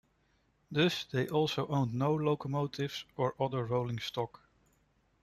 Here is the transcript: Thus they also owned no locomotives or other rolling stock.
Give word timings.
Thus 0.71 1.03
they 1.03 1.27
also 1.27 1.67
owned 1.67 1.93
no 1.93 2.11
locomotives 2.15 3.05
or 3.17 3.35
other 3.39 3.63
rolling 3.63 3.99
stock. 3.99 4.41